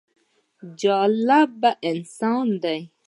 جالبه 0.81 1.71
انسان 1.89 2.47
دی. 2.63 2.79